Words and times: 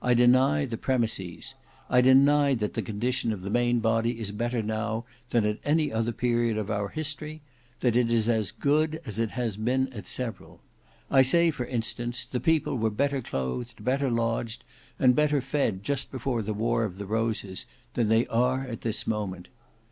I 0.00 0.14
deny 0.14 0.66
the 0.66 0.76
premises. 0.78 1.56
I 1.90 2.00
deny 2.00 2.54
that 2.54 2.74
the 2.74 2.80
condition 2.80 3.32
of 3.32 3.42
the 3.42 3.50
main 3.50 3.80
body 3.80 4.20
is 4.20 4.30
better 4.30 4.62
now 4.62 5.04
than 5.30 5.44
at 5.44 5.58
any 5.64 5.92
other 5.92 6.12
period 6.12 6.56
of 6.56 6.70
our 6.70 6.90
history; 6.90 7.42
that 7.80 7.96
it 7.96 8.08
is 8.08 8.28
as 8.28 8.52
good 8.52 9.00
as 9.04 9.18
it 9.18 9.32
has 9.32 9.56
been 9.56 9.92
at 9.92 10.06
several. 10.06 10.60
I 11.10 11.22
say, 11.22 11.50
for 11.50 11.66
instance, 11.66 12.24
the 12.24 12.38
people 12.38 12.78
were 12.78 12.88
better 12.88 13.20
clothed, 13.20 13.84
better 13.84 14.12
lodged, 14.12 14.62
and 14.96 15.16
better 15.16 15.40
fed 15.40 15.82
just 15.82 16.12
before 16.12 16.40
the 16.42 16.54
war 16.54 16.84
of 16.84 16.98
the 16.98 17.06
Roses 17.06 17.66
than 17.94 18.06
they 18.06 18.28
are 18.28 18.60
at 18.62 18.82
this 18.82 19.08
moment. 19.08 19.48